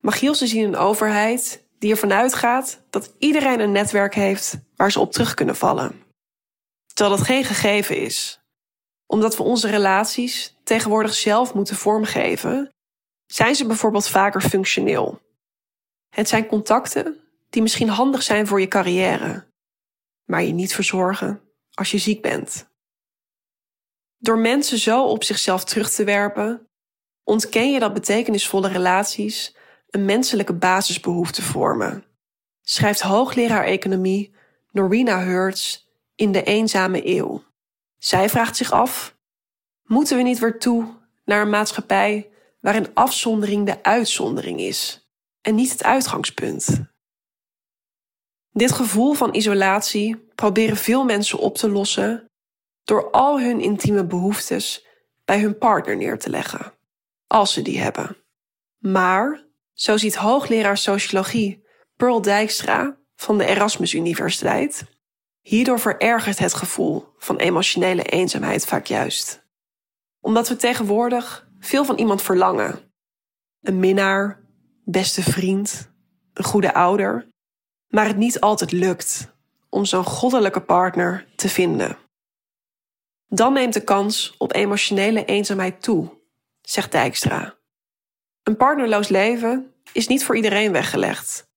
Magielsen 0.00 0.48
zien 0.48 0.64
een 0.64 0.76
overheid 0.76 1.68
die 1.78 1.90
ervan 1.90 2.12
uitgaat 2.12 2.82
dat 2.90 3.14
iedereen 3.18 3.60
een 3.60 3.72
netwerk 3.72 4.14
heeft 4.14 4.58
waar 4.76 4.92
ze 4.92 5.00
op 5.00 5.12
terug 5.12 5.34
kunnen 5.34 5.56
vallen. 5.56 6.02
Terwijl 6.94 7.16
dat 7.16 7.26
geen 7.26 7.44
gegeven 7.44 7.96
is. 7.96 8.40
Omdat 9.06 9.36
we 9.36 9.42
onze 9.42 9.68
relaties 9.68 10.56
tegenwoordig 10.64 11.14
zelf 11.14 11.54
moeten 11.54 11.76
vormgeven, 11.76 12.72
zijn 13.32 13.54
ze 13.54 13.66
bijvoorbeeld 13.66 14.08
vaker 14.08 14.40
functioneel. 14.40 15.20
Het 16.08 16.28
zijn 16.28 16.46
contacten 16.46 17.20
die 17.50 17.62
misschien 17.62 17.88
handig 17.88 18.22
zijn 18.22 18.46
voor 18.46 18.60
je 18.60 18.68
carrière, 18.68 19.46
maar 20.24 20.42
je 20.42 20.52
niet 20.52 20.74
verzorgen 20.74 21.40
als 21.70 21.90
je 21.90 21.98
ziek 21.98 22.22
bent. 22.22 22.70
Door 24.18 24.38
mensen 24.38 24.78
zo 24.78 25.04
op 25.04 25.24
zichzelf 25.24 25.64
terug 25.64 25.90
te 25.90 26.04
werpen, 26.04 26.68
ontken 27.24 27.72
je 27.72 27.78
dat 27.78 27.94
betekenisvolle 27.94 28.68
relaties 28.68 29.56
een 29.90 30.04
menselijke 30.04 30.54
basisbehoefte 30.54 31.42
vormen. 31.42 32.04
Schrijft 32.62 33.00
hoogleraar 33.00 33.64
economie 33.64 34.34
Norina 34.70 35.20
Hertz 35.20 35.84
in 36.14 36.32
De 36.32 36.42
Eenzame 36.42 37.06
Eeuw. 37.06 37.44
Zij 37.98 38.28
vraagt 38.28 38.56
zich 38.56 38.72
af: 38.72 39.16
moeten 39.82 40.16
we 40.16 40.22
niet 40.22 40.38
weer 40.38 40.58
toe 40.58 40.94
naar 41.24 41.40
een 41.40 41.50
maatschappij 41.50 42.31
waarin 42.62 42.94
afzondering 42.94 43.66
de 43.66 43.82
uitzondering 43.82 44.60
is 44.60 45.10
en 45.40 45.54
niet 45.54 45.70
het 45.70 45.82
uitgangspunt? 45.82 46.80
Dit 48.50 48.72
gevoel 48.72 49.12
van 49.12 49.34
isolatie 49.34 50.28
proberen 50.34 50.76
veel 50.76 51.04
mensen 51.04 51.38
op 51.38 51.56
te 51.56 51.70
lossen 51.70 52.30
door 52.84 53.10
al 53.10 53.40
hun 53.40 53.60
intieme 53.60 54.06
behoeftes 54.06 54.86
bij 55.24 55.40
hun 55.40 55.58
partner 55.58 55.96
neer 55.96 56.18
te 56.18 56.30
leggen, 56.30 56.72
als 57.26 57.52
ze 57.52 57.62
die 57.62 57.80
hebben. 57.80 58.16
Maar, 58.78 59.46
zo 59.72 59.96
ziet 59.96 60.14
hoogleraar 60.14 60.78
sociologie 60.78 61.64
Pearl 61.96 62.22
Dijkstra 62.22 62.98
van 63.14 63.38
de 63.38 63.46
Erasmus 63.46 63.94
Universiteit, 63.94 64.84
hierdoor 65.40 65.80
verergert 65.80 66.38
het 66.38 66.54
gevoel 66.54 67.08
van 67.16 67.36
emotionele 67.36 68.02
eenzaamheid 68.02 68.66
vaak 68.66 68.86
juist. 68.86 69.46
Omdat 70.20 70.48
we 70.48 70.56
tegenwoordig 70.56 71.50
veel 71.64 71.84
van 71.84 71.98
iemand 71.98 72.22
verlangen. 72.22 72.92
Een 73.60 73.78
minnaar, 73.78 74.40
beste 74.84 75.22
vriend, 75.22 75.90
een 76.32 76.44
goede 76.44 76.74
ouder, 76.74 77.28
maar 77.88 78.06
het 78.06 78.16
niet 78.16 78.40
altijd 78.40 78.72
lukt 78.72 79.34
om 79.68 79.84
zo'n 79.84 80.04
goddelijke 80.04 80.60
partner 80.60 81.26
te 81.36 81.48
vinden. 81.48 81.98
Dan 83.26 83.52
neemt 83.52 83.74
de 83.74 83.84
kans 83.84 84.34
op 84.38 84.54
emotionele 84.54 85.24
eenzaamheid 85.24 85.82
toe, 85.82 86.20
zegt 86.60 86.92
Dijkstra. 86.92 87.58
Een 88.42 88.56
partnerloos 88.56 89.08
leven 89.08 89.74
is 89.92 90.06
niet 90.06 90.24
voor 90.24 90.36
iedereen 90.36 90.72
weggelegd. 90.72 91.50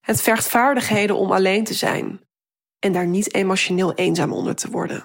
Het 0.00 0.22
vergt 0.22 0.48
vaardigheden 0.48 1.16
om 1.16 1.32
alleen 1.32 1.64
te 1.64 1.74
zijn 1.74 2.20
en 2.78 2.92
daar 2.92 3.06
niet 3.06 3.34
emotioneel 3.34 3.94
eenzaam 3.94 4.32
onder 4.32 4.54
te 4.54 4.70
worden. 4.70 5.04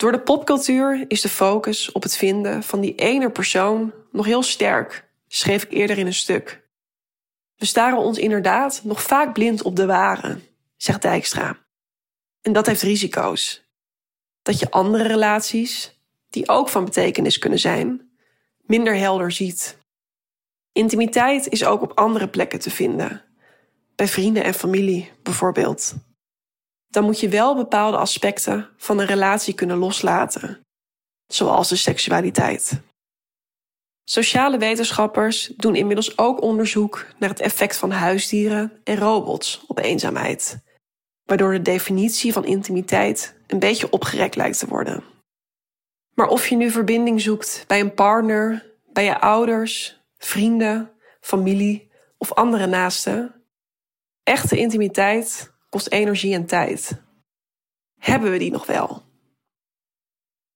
Door 0.00 0.12
de 0.12 0.20
popcultuur 0.20 1.04
is 1.08 1.20
de 1.20 1.28
focus 1.28 1.92
op 1.92 2.02
het 2.02 2.16
vinden 2.16 2.62
van 2.62 2.80
die 2.80 2.94
ene 2.94 3.30
persoon 3.30 3.92
nog 4.12 4.26
heel 4.26 4.42
sterk, 4.42 5.08
schreef 5.28 5.62
ik 5.62 5.72
eerder 5.72 5.98
in 5.98 6.06
een 6.06 6.14
stuk. 6.14 6.68
We 7.56 7.66
staren 7.66 7.98
ons 7.98 8.18
inderdaad 8.18 8.80
nog 8.84 9.02
vaak 9.02 9.32
blind 9.32 9.62
op 9.62 9.76
de 9.76 9.86
ware, 9.86 10.38
zegt 10.76 11.02
Dijkstra. 11.02 11.58
En 12.42 12.52
dat 12.52 12.66
heeft 12.66 12.82
risico's 12.82 13.64
dat 14.42 14.58
je 14.58 14.70
andere 14.70 15.06
relaties, 15.06 16.00
die 16.30 16.48
ook 16.48 16.68
van 16.68 16.84
betekenis 16.84 17.38
kunnen 17.38 17.58
zijn, 17.58 18.10
minder 18.60 18.96
helder 18.96 19.32
ziet. 19.32 19.78
Intimiteit 20.72 21.48
is 21.48 21.64
ook 21.64 21.82
op 21.82 21.98
andere 21.98 22.28
plekken 22.28 22.60
te 22.60 22.70
vinden, 22.70 23.24
bij 23.94 24.08
vrienden 24.08 24.44
en 24.44 24.54
familie 24.54 25.10
bijvoorbeeld. 25.22 25.94
Dan 26.90 27.04
moet 27.04 27.20
je 27.20 27.28
wel 27.28 27.54
bepaalde 27.54 27.96
aspecten 27.96 28.68
van 28.76 28.98
een 28.98 29.06
relatie 29.06 29.54
kunnen 29.54 29.76
loslaten, 29.76 30.60
zoals 31.26 31.68
de 31.68 31.76
seksualiteit. 31.76 32.80
Sociale 34.04 34.58
wetenschappers 34.58 35.52
doen 35.56 35.74
inmiddels 35.74 36.18
ook 36.18 36.42
onderzoek 36.42 37.06
naar 37.18 37.28
het 37.28 37.40
effect 37.40 37.76
van 37.76 37.90
huisdieren 37.90 38.80
en 38.84 38.96
robots 38.96 39.64
op 39.66 39.78
eenzaamheid 39.78 40.62
waardoor 41.30 41.52
de 41.52 41.62
definitie 41.62 42.32
van 42.32 42.44
intimiteit 42.44 43.34
een 43.46 43.58
beetje 43.58 43.90
opgerekt 43.90 44.36
lijkt 44.36 44.58
te 44.58 44.66
worden. 44.66 45.04
Maar 46.14 46.28
of 46.28 46.46
je 46.46 46.56
nu 46.56 46.70
verbinding 46.70 47.20
zoekt 47.20 47.64
bij 47.66 47.80
een 47.80 47.94
partner, 47.94 48.72
bij 48.92 49.04
je 49.04 49.20
ouders, 49.20 50.00
vrienden, 50.18 50.90
familie 51.20 51.90
of 52.18 52.32
andere 52.32 52.66
naasten, 52.66 53.34
echte 54.22 54.58
intimiteit 54.58 55.52
kost 55.70 55.88
energie 55.88 56.34
en 56.34 56.46
tijd. 56.46 57.02
Hebben 57.98 58.30
we 58.30 58.38
die 58.38 58.50
nog 58.50 58.66
wel? 58.66 59.02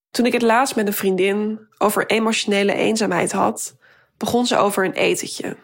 Toen 0.09 0.25
ik 0.25 0.33
het 0.33 0.41
laatst 0.41 0.75
met 0.75 0.87
een 0.87 0.93
vriendin 0.93 1.67
over 1.77 2.05
emotionele 2.05 2.73
eenzaamheid 2.73 3.31
had, 3.31 3.77
begon 4.17 4.45
ze 4.45 4.57
over 4.57 4.85
een 4.85 4.93
etentje. 4.93 5.57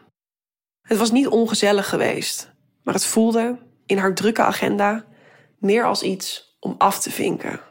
Het 0.82 0.98
was 0.98 1.12
niet 1.12 1.28
ongezellig 1.28 1.90
geweest, 1.90 2.52
maar 2.84 2.94
het 2.94 3.06
voelde 3.06 3.60
in 3.86 3.98
haar 3.98 4.16
drukke 4.16 4.42
agenda 4.42 5.06
meer 5.58 5.86
als 5.86 6.04
iets 6.04 6.58
om 6.60 6.76
af 6.78 7.00
te 7.00 7.12
vinken. 7.12 7.62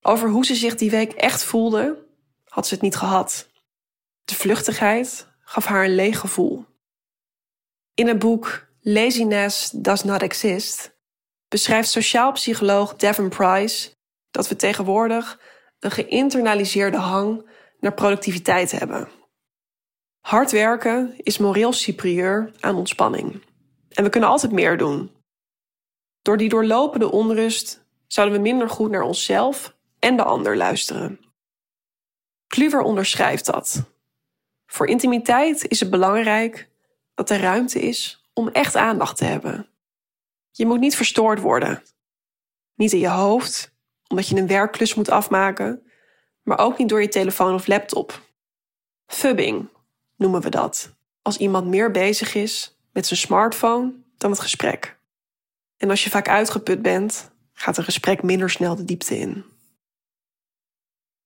Over 0.00 0.28
hoe 0.28 0.44
ze 0.44 0.54
zich 0.54 0.74
die 0.74 0.90
week 0.90 1.12
echt 1.12 1.44
voelde, 1.44 2.06
had 2.44 2.66
ze 2.66 2.74
het 2.74 2.82
niet 2.82 2.96
gehad. 2.96 3.50
De 4.24 4.34
vluchtigheid 4.34 5.28
gaf 5.40 5.64
haar 5.64 5.84
een 5.84 5.94
leeg 5.94 6.18
gevoel. 6.18 6.64
In 7.94 8.06
het 8.06 8.18
boek 8.18 8.71
Laziness 8.84 9.70
Does 9.70 10.04
Not 10.04 10.22
Exist 10.22 10.96
beschrijft 11.48 11.90
sociaal 11.90 12.32
psycholoog 12.32 12.96
Devin 12.96 13.28
Price 13.28 13.90
dat 14.30 14.48
we 14.48 14.56
tegenwoordig 14.56 15.40
een 15.78 15.90
geïnternaliseerde 15.90 16.96
hang 16.96 17.48
naar 17.80 17.94
productiviteit 17.94 18.70
hebben. 18.70 19.08
Hard 20.20 20.50
werken 20.50 21.14
is 21.16 21.38
moreel 21.38 21.72
superieur 21.72 22.52
aan 22.60 22.76
ontspanning. 22.76 23.42
En 23.88 24.04
we 24.04 24.10
kunnen 24.10 24.30
altijd 24.30 24.52
meer 24.52 24.78
doen. 24.78 25.10
Door 26.22 26.36
die 26.36 26.48
doorlopende 26.48 27.10
onrust 27.10 27.84
zouden 28.06 28.36
we 28.36 28.42
minder 28.42 28.70
goed 28.70 28.90
naar 28.90 29.02
onszelf 29.02 29.76
en 29.98 30.16
de 30.16 30.24
ander 30.24 30.56
luisteren. 30.56 31.20
Kluwer 32.46 32.80
onderschrijft 32.80 33.46
dat. 33.46 33.84
Voor 34.66 34.86
intimiteit 34.86 35.68
is 35.68 35.80
het 35.80 35.90
belangrijk 35.90 36.68
dat 37.14 37.30
er 37.30 37.40
ruimte 37.40 37.80
is 37.80 38.21
om 38.32 38.48
echt 38.48 38.76
aandacht 38.76 39.16
te 39.16 39.24
hebben. 39.24 39.68
Je 40.50 40.66
moet 40.66 40.80
niet 40.80 40.96
verstoord 40.96 41.40
worden. 41.40 41.82
Niet 42.74 42.92
in 42.92 42.98
je 42.98 43.08
hoofd, 43.08 43.74
omdat 44.08 44.28
je 44.28 44.36
een 44.36 44.46
werkklus 44.46 44.94
moet 44.94 45.10
afmaken, 45.10 45.86
maar 46.42 46.58
ook 46.58 46.78
niet 46.78 46.88
door 46.88 47.00
je 47.00 47.08
telefoon 47.08 47.54
of 47.54 47.66
laptop. 47.66 48.22
Fubbing 49.06 49.68
noemen 50.16 50.40
we 50.40 50.48
dat, 50.48 50.94
als 51.22 51.36
iemand 51.36 51.66
meer 51.66 51.90
bezig 51.90 52.34
is 52.34 52.78
met 52.92 53.06
zijn 53.06 53.20
smartphone 53.20 53.92
dan 54.16 54.30
het 54.30 54.40
gesprek. 54.40 54.98
En 55.76 55.90
als 55.90 56.04
je 56.04 56.10
vaak 56.10 56.28
uitgeput 56.28 56.82
bent, 56.82 57.30
gaat 57.52 57.76
een 57.76 57.84
gesprek 57.84 58.22
minder 58.22 58.50
snel 58.50 58.76
de 58.76 58.84
diepte 58.84 59.18
in. 59.18 59.44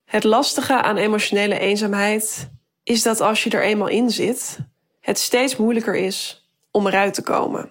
Het 0.05 0.25
lastige 0.25 0.83
aan 0.83 0.97
emotionele 0.97 1.59
eenzaamheid 1.59 2.51
is 2.83 3.03
dat 3.03 3.21
als 3.21 3.45
je 3.45 3.51
er 3.51 3.63
eenmaal 3.63 3.89
in 3.89 4.11
zit, 4.11 4.59
het 5.01 5.19
steeds 5.19 5.57
moeilijker 5.57 5.97
is 5.97 6.46
om 6.77 6.87
eruit 6.87 7.15
te 7.15 7.23
komen. 7.23 7.71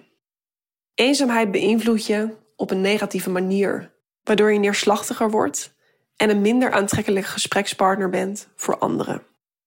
Eenzaamheid 0.94 1.50
beïnvloedt 1.50 2.06
je 2.06 2.36
op 2.56 2.70
een 2.70 2.80
negatieve 2.80 3.30
manier, 3.30 3.92
waardoor 4.22 4.52
je 4.52 4.58
neerslachtiger 4.58 5.30
wordt 5.30 5.74
en 6.16 6.30
een 6.30 6.40
minder 6.40 6.72
aantrekkelijke 6.72 7.28
gesprekspartner 7.28 8.10
bent 8.10 8.48
voor 8.56 8.78
anderen. 8.78 9.22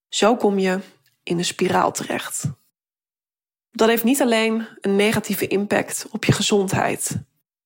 Zo 0.10 0.36
kom 0.36 0.60
je 0.60 0.79
in 1.24 1.38
een 1.38 1.46
spiraal 1.46 1.91
terecht. 1.91 2.43
Dat 3.72 3.89
heeft 3.89 4.03
niet 4.03 4.22
alleen 4.22 4.67
een 4.81 4.96
negatieve 4.96 5.48
impact 5.48 6.08
op 6.12 6.25
je 6.25 6.31
gezondheid, 6.31 7.17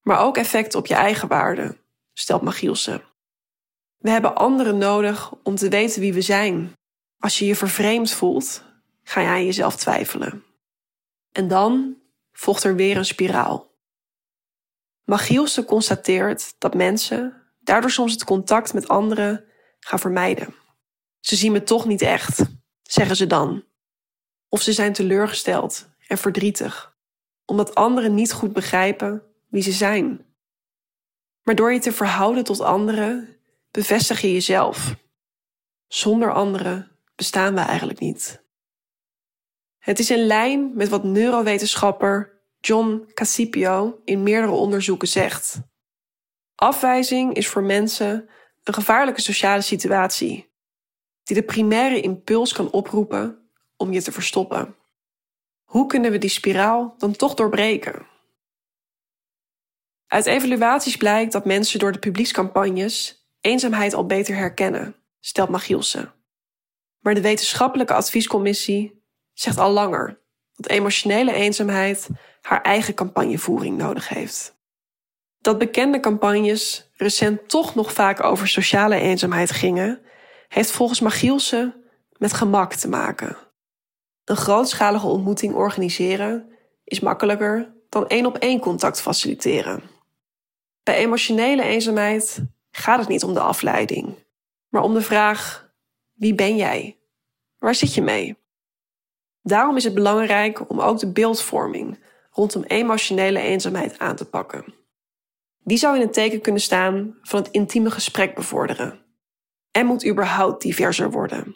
maar 0.02 0.20
ook 0.20 0.38
effect 0.38 0.76
op 0.76 0.86
je 0.86 0.96
eigen 0.96 1.28
waarde, 1.28 1.78
stelt 2.14 2.42
Magielsen. 2.42 3.04
We 3.98 4.10
hebben 4.10 4.36
anderen 4.36 4.78
nodig 4.78 5.34
om 5.44 5.56
te 5.56 5.70
weten 5.70 6.02
wie 6.02 6.14
we 6.14 6.22
zijn. 6.22 6.74
Als 7.20 7.40
je 7.40 7.46
je 7.46 7.56
vervreemd 7.56 8.12
voelt, 8.12 8.64
ga 9.04 9.22
je 9.22 9.28
aan 9.28 9.46
jezelf 9.46 9.76
twijfelen. 9.76 10.44
En 11.34 11.48
dan 11.48 11.98
volgt 12.32 12.64
er 12.64 12.76
weer 12.76 12.98
een 12.98 13.06
spiraal. 13.06 13.72
Magielsen 15.04 15.66
constateert 15.66 16.56
dat 16.58 16.74
mensen 16.74 17.42
daardoor 17.60 17.92
soms 17.92 18.12
het 18.12 18.24
contact 18.24 18.74
met 18.74 18.88
anderen 18.88 19.46
gaan 19.80 20.00
vermijden. 20.00 20.56
Ze 21.20 21.36
zien 21.36 21.52
me 21.52 21.64
toch 21.64 21.86
niet 21.86 22.02
echt, 22.02 22.44
zeggen 22.82 23.16
ze 23.16 23.28
dan. 23.28 23.64
Of 24.50 24.62
ze 24.62 24.74
zijn 24.74 24.94
teleurgesteld 24.94 25.90
en 26.08 26.18
verdrietig, 26.18 26.98
omdat 27.46 27.76
anderen 27.76 28.14
niet 28.14 28.34
goed 28.34 28.54
begrijpen 28.54 29.24
wie 29.50 29.62
ze 29.62 29.72
zijn. 29.72 30.26
Maar 31.44 31.56
door 31.56 31.74
je 31.74 31.80
te 31.80 31.92
verhouden 31.92 32.44
tot 32.44 32.60
anderen, 32.60 33.38
bevestig 33.72 34.22
je 34.22 34.34
jezelf. 34.34 34.96
Zonder 35.88 36.34
anderen 36.34 36.92
bestaan 37.16 37.54
we 37.54 37.60
eigenlijk 37.60 38.00
niet. 38.00 38.43
Het 39.84 40.00
is 40.00 40.10
in 40.10 40.26
lijn 40.26 40.72
met 40.76 40.90
wat 40.90 41.04
neurowetenschapper 41.04 42.42
John 42.60 43.10
Casipio 43.14 44.02
in 44.06 44.24
meerdere 44.24 44.54
onderzoeken 44.54 45.08
zegt. 45.08 45.62
Afwijzing 46.56 47.34
is 47.34 47.48
voor 47.48 47.64
mensen 47.64 48.30
een 48.64 48.74
gevaarlijke 48.74 49.22
sociale 49.22 49.62
situatie, 49.62 50.52
die 51.24 51.36
de 51.36 51.44
primaire 51.44 52.02
impuls 52.02 52.54
kan 52.54 52.72
oproepen 52.72 53.50
om 53.78 53.92
je 53.92 54.02
te 54.02 54.12
verstoppen. 54.12 54.76
Hoe 55.64 55.88
kunnen 55.88 56.12
we 56.12 56.18
die 56.18 56.30
spiraal 56.30 56.96
dan 56.98 57.12
toch 57.12 57.34
doorbreken? 57.34 58.08
Uit 60.08 60.26
evaluaties 60.26 60.98
blijkt 60.98 61.32
dat 61.32 61.46
mensen 61.46 61.80
door 61.80 61.92
de 61.92 62.00
publiekscampagnes 62.00 63.28
eenzaamheid 63.42 63.94
al 63.94 64.06
beter 64.06 64.36
herkennen, 64.36 64.96
stelt 65.20 65.50
Magielsen. 65.50 66.14
Maar 67.00 67.14
de 67.14 67.22
wetenschappelijke 67.22 67.94
adviescommissie 67.94 69.03
zegt 69.34 69.58
al 69.58 69.72
langer 69.72 70.22
dat 70.56 70.72
emotionele 70.72 71.34
eenzaamheid 71.34 72.10
haar 72.42 72.62
eigen 72.62 72.94
campagnevoering 72.94 73.78
nodig 73.78 74.10
heeft. 74.10 74.56
Dat 75.40 75.58
bekende 75.58 76.00
campagnes 76.00 76.90
recent 76.96 77.50
toch 77.50 77.76
nog 77.76 77.94
vaak 77.94 78.24
over 78.24 78.48
sociale 78.48 78.96
eenzaamheid 78.96 79.52
gingen, 79.52 80.02
heeft 80.48 80.72
volgens 80.72 81.00
Magielsen 81.00 81.84
met 82.18 82.34
gemak 82.34 82.74
te 82.74 82.88
maken. 82.88 83.38
Een 84.26 84.36
grootschalige 84.36 85.08
ontmoeting 85.08 85.54
organiseren 85.54 86.50
is 86.84 87.00
makkelijker 87.00 87.74
dan 87.90 88.08
één 88.08 88.26
op 88.26 88.38
één 88.38 88.60
contact 88.60 89.02
faciliteren. 89.02 89.84
Bij 90.84 90.96
emotionele 90.96 91.64
eenzaamheid 91.64 92.44
gaat 92.72 93.00
het 93.00 93.08
niet 93.08 93.24
om 93.24 93.34
de 93.34 93.40
afleiding, 93.40 94.16
maar 94.70 94.82
om 94.82 94.94
de 94.94 95.02
vraag: 95.02 95.70
wie 96.14 96.36
ben 96.36 96.56
jij? 96.56 96.98
Waar 97.58 97.76
zit 97.76 97.94
je 97.94 98.02
mee? 98.02 98.43
Daarom 99.44 99.78
is 99.78 99.84
het 99.84 99.94
belangrijk 99.94 100.70
om 100.70 100.80
ook 100.80 101.00
de 101.00 101.12
beeldvorming 101.12 102.00
rondom 102.32 102.64
emotionele 102.64 103.40
eenzaamheid 103.40 104.00
aan 104.00 104.16
te 104.16 104.26
pakken. 104.26 104.74
Die 105.64 105.78
zou 105.78 105.96
in 105.96 106.02
het 106.02 106.14
teken 106.14 106.42
kunnen 106.42 106.62
staan 106.62 107.18
van 107.22 107.42
het 107.42 107.52
intieme 107.52 107.92
gesprek 107.92 108.36
bevorderen 108.36 109.00
en 109.72 109.86
moet 109.86 110.08
überhaupt 110.08 110.62
diverser 110.62 111.12
worden. 111.12 111.56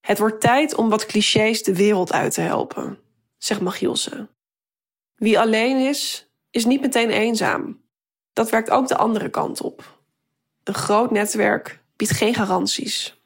Het 0.00 0.18
wordt 0.18 0.40
tijd 0.40 0.74
om 0.74 0.88
wat 0.88 1.06
clichés 1.06 1.62
de 1.62 1.74
wereld 1.74 2.12
uit 2.12 2.34
te 2.34 2.40
helpen, 2.40 2.98
zegt 3.38 3.60
Magielsen. 3.60 4.30
Wie 5.14 5.38
alleen 5.38 5.76
is, 5.88 6.30
is 6.50 6.64
niet 6.64 6.80
meteen 6.80 7.10
eenzaam. 7.10 7.82
Dat 8.32 8.50
werkt 8.50 8.70
ook 8.70 8.88
de 8.88 8.96
andere 8.96 9.28
kant 9.28 9.60
op. 9.60 9.98
Een 10.64 10.74
groot 10.74 11.10
netwerk 11.10 11.82
biedt 11.96 12.12
geen 12.12 12.34
garanties. 12.34 13.22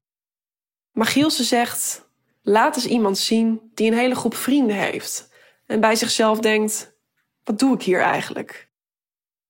Magielsen 0.93 1.45
zegt: 1.45 2.04
laat 2.45 2.77
eens 2.77 2.87
iemand 2.87 3.19
zien 3.19 3.71
die 3.75 3.91
een 3.91 3.99
hele 3.99 4.15
groep 4.15 4.35
vrienden 4.35 4.77
heeft 4.77 5.33
en 5.67 5.81
bij 5.81 5.97
zichzelf 5.97 6.39
denkt: 6.39 6.97
wat 7.43 7.59
doe 7.59 7.75
ik 7.75 7.83
hier 7.83 8.01
eigenlijk? 8.01 8.73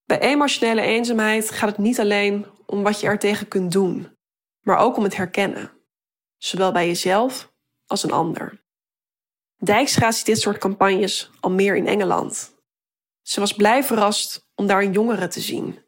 Bij 0.05 0.19
emotionele 0.19 0.81
eenzaamheid 0.81 1.51
gaat 1.51 1.69
het 1.69 1.77
niet 1.77 1.99
alleen 1.99 2.45
om 2.65 2.83
wat 2.83 2.99
je 2.99 3.07
er 3.07 3.19
tegen 3.19 3.47
kunt 3.47 3.71
doen, 3.71 4.17
maar 4.61 4.77
ook 4.77 4.97
om 4.97 5.03
het 5.03 5.15
herkennen 5.15 5.71
zowel 6.37 6.71
bij 6.71 6.87
jezelf 6.87 7.53
als 7.85 8.03
een 8.03 8.11
ander. 8.11 8.63
Dijkstra 9.57 10.11
ziet 10.11 10.25
dit 10.25 10.39
soort 10.39 10.57
campagnes 10.57 11.31
al 11.39 11.51
meer 11.51 11.75
in 11.75 11.87
Engeland. 11.87 12.55
Ze 13.21 13.39
was 13.39 13.53
blij 13.53 13.83
verrast 13.83 14.47
om 14.55 14.67
daar 14.67 14.81
een 14.81 14.91
jongere 14.91 15.27
te 15.27 15.41
zien 15.41 15.79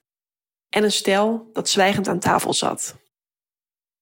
en 0.70 0.84
een 0.84 0.92
stel 0.92 1.50
dat 1.54 1.70
zwijgend 1.70 2.08
aan 2.08 2.20
tafel 2.20 2.54
zat. 2.54 2.96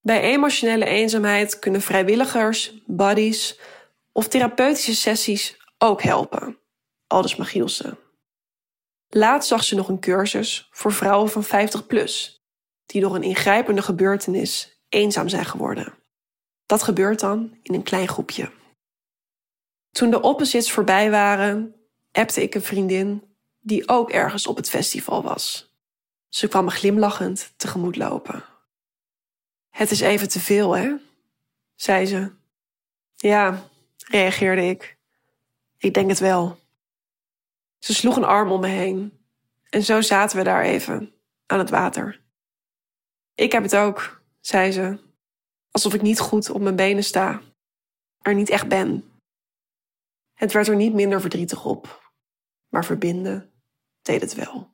Bij 0.06 0.22
emotionele 0.22 0.86
eenzaamheid 0.86 1.60
kunnen 1.60 1.82
vrijwilligers, 1.82 2.74
buddies 2.86 3.60
of 4.12 4.28
therapeutische 4.28 4.96
sessies 4.96 5.58
ook 5.78 6.02
helpen, 6.02 6.58
aldus 7.08 7.36
Magielsen. 7.36 7.98
Laat 9.08 9.46
zag 9.46 9.64
ze 9.64 9.76
nog 9.76 9.88
een 9.88 10.00
cursus 10.00 10.68
voor 10.72 10.92
vrouwen 10.92 11.30
van 11.30 11.44
50 11.44 11.88
plus, 11.88 12.44
die 12.86 13.02
door 13.02 13.16
een 13.16 13.24
ingrijpende 13.24 13.82
gebeurtenis 13.82 14.82
eenzaam 14.90 15.30
zijn 15.30 15.46
geworden. 15.46 15.94
Dat 16.66 16.84
gebeurt 16.84 17.20
dan 17.20 17.58
in 17.62 17.74
een 17.74 17.84
klein 17.84 18.08
groepje. 18.08 18.52
Toen 19.92 20.10
de 20.10 20.22
opposites 20.22 20.72
voorbij 20.72 21.12
waren, 21.12 21.76
appte 22.12 22.42
ik 22.42 22.56
een 22.56 22.64
vriendin 22.64 23.36
die 23.60 23.88
ook 23.88 24.12
ergens 24.12 24.48
op 24.48 24.56
het 24.56 24.70
festival 24.70 25.24
was. 25.24 25.74
Ze 26.30 26.48
kwam 26.48 26.66
me 26.66 26.72
glimlachend 26.72 27.54
tegemoet 27.58 27.96
lopen. 27.96 28.55
Het 29.76 29.92
is 29.92 30.00
even 30.00 30.30
te 30.30 30.40
veel, 30.40 30.76
hè? 30.76 30.96
zei 31.76 32.06
ze. 32.06 32.32
Ja, 33.16 33.70
reageerde 33.98 34.62
ik. 34.62 34.98
Ik 35.78 35.94
denk 35.94 36.10
het 36.10 36.20
wel. 36.20 36.60
Ze 37.80 37.94
sloeg 37.94 38.16
een 38.16 38.24
arm 38.24 38.52
om 38.52 38.62
me 38.62 38.68
heen 38.68 39.26
en 39.70 39.84
zo 39.84 40.02
zaten 40.02 40.38
we 40.38 40.44
daar 40.44 40.64
even 40.64 41.14
aan 41.46 41.60
het 41.60 41.70
water. 41.70 42.22
Ik 43.34 43.52
heb 43.52 43.64
het 43.64 43.76
ook, 43.76 44.22
zei 44.42 44.72
ze 44.72 45.00
alsof 45.72 45.94
ik 45.94 46.02
niet 46.02 46.20
goed 46.20 46.50
op 46.50 46.62
mijn 46.62 46.76
benen 46.76 47.04
sta, 47.04 47.42
er 48.22 48.36
niet 48.36 48.50
echt 48.50 48.68
ben. 48.68 49.20
Het 50.34 50.52
werd 50.52 50.68
er 50.68 50.76
niet 50.76 50.94
minder 50.94 51.22
verdrietig 51.22 51.66
op, 51.66 52.12
maar 52.70 52.86
verbinden 52.86 53.52
deed 54.02 54.22
het 54.22 54.34
wel. 54.34 54.74